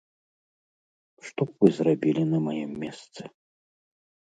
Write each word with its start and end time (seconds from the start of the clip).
Што 1.29 1.41
б 1.51 1.55
вы 1.61 1.69
зрабілі 1.77 2.23
на 2.33 2.39
маім 2.49 2.71
месцы? 2.87 3.21